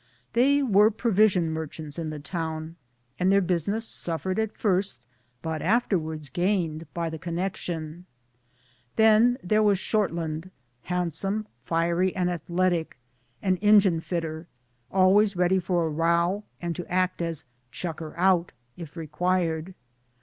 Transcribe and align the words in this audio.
They 0.33 0.63
were 0.63 0.89
provision 0.89 1.51
merchants 1.51 1.99
in 1.99 2.09
the 2.09 2.17
town; 2.17 2.75
and 3.19 3.31
their 3.31 3.39
business 3.39 3.85
suffered 3.87 4.39
at 4.39 4.57
first, 4.57 5.05
but 5.43 5.61
afterwards 5.61 6.31
gained, 6.31 6.91
by 6.95 7.11
the 7.11 7.19
connection. 7.19 8.07
Then 8.95 9.37
there 9.43 9.61
was 9.61 9.77
Shortland, 9.77 10.49
handsome, 10.85 11.45
fiery 11.65 12.15
and 12.15 12.31
athletic, 12.31 12.97
an 13.43 13.57
engine 13.57 13.99
fitter, 13.99 14.47
always 14.89 15.35
ready 15.35 15.59
for 15.59 15.85
a 15.85 15.89
row 15.91 16.45
and 16.59 16.75
to 16.75 16.91
act 16.91 17.21
as 17.21 17.45
* 17.59 17.71
chucker 17.81 18.15
out' 18.17 18.53
if 18.77 18.97
required. 18.97 19.75